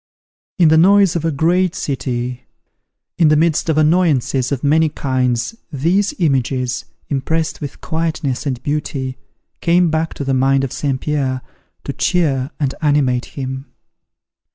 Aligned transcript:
In 0.57 0.69
the 0.69 0.79
noise 0.79 1.15
of 1.15 1.23
a 1.25 1.31
great 1.31 1.75
city, 1.75 2.47
in 3.19 3.27
the 3.27 3.35
midst 3.35 3.69
of 3.69 3.77
annoyances 3.77 4.51
of 4.51 4.63
many 4.63 4.89
kinds 4.89 5.53
these 5.71 6.15
images, 6.17 6.85
impressed 7.09 7.61
with 7.61 7.81
quietness 7.81 8.47
and 8.47 8.63
beauty, 8.63 9.19
came 9.59 9.91
back 9.91 10.15
to 10.15 10.23
the 10.23 10.33
mind 10.33 10.63
of 10.63 10.71
St. 10.73 10.99
Pierre, 10.99 11.41
to 11.83 11.93
cheer 11.93 12.49
and 12.59 12.73
animate 12.81 13.25
him. 13.37 13.67